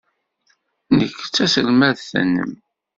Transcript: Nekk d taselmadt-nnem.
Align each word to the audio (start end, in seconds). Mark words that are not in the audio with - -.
Nekk 0.97 1.17
d 1.25 1.27
taselmadt-nnem. 1.35 2.51